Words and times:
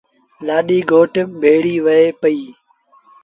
لآڏيٚ 0.45 0.87
گھوٽ 0.91 1.13
ڀيڙيٚ 1.41 1.83
وهي 1.85 2.07
پئيٚ۔ 2.21 2.47